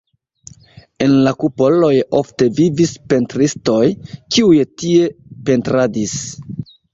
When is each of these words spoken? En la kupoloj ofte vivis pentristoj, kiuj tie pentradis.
En 1.05 1.11
la 1.25 1.33
kupoloj 1.43 1.91
ofte 2.19 2.47
vivis 2.61 2.93
pentristoj, 3.13 3.83
kiuj 4.37 4.57
tie 4.85 5.13
pentradis. 5.51 6.17